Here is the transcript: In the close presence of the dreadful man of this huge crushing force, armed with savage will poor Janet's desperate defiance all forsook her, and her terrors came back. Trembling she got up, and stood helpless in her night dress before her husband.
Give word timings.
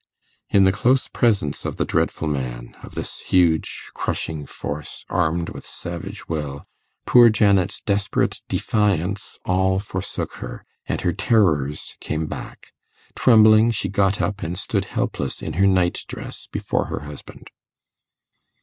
In 0.49 0.63
the 0.63 0.71
close 0.71 1.07
presence 1.07 1.63
of 1.63 1.75
the 1.75 1.85
dreadful 1.85 2.27
man 2.27 2.75
of 2.81 2.95
this 2.95 3.19
huge 3.19 3.91
crushing 3.93 4.47
force, 4.47 5.05
armed 5.09 5.49
with 5.49 5.63
savage 5.63 6.27
will 6.27 6.65
poor 7.05 7.29
Janet's 7.29 7.81
desperate 7.81 8.41
defiance 8.47 9.37
all 9.45 9.77
forsook 9.77 10.37
her, 10.37 10.65
and 10.87 11.01
her 11.01 11.13
terrors 11.13 11.97
came 11.99 12.25
back. 12.25 12.71
Trembling 13.13 13.69
she 13.69 13.89
got 13.89 14.19
up, 14.19 14.41
and 14.41 14.57
stood 14.57 14.85
helpless 14.85 15.39
in 15.39 15.53
her 15.61 15.67
night 15.67 16.03
dress 16.07 16.47
before 16.51 16.85
her 16.85 17.01
husband. 17.01 17.51